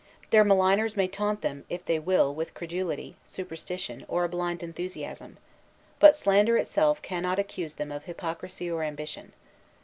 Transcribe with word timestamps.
Their 0.31 0.43
maligners 0.43 0.97
may 0.97 1.07
taunt 1.07 1.41
them, 1.43 1.63
if 1.69 1.85
they 1.85 1.99
will, 1.99 2.33
with 2.33 2.55
credulity, 2.55 3.17
superstition, 3.23 4.03
or 4.07 4.23
a 4.23 4.29
blind 4.29 4.63
enthusiasm; 4.63 5.37
but 5.99 6.15
slander 6.15 6.57
itself 6.57 7.03
cannot 7.03 7.37
accuse 7.37 7.75
them 7.75 7.91
of 7.91 8.05
hypocrisy 8.05 8.71
or 8.71 8.81
ambition. 8.81 9.33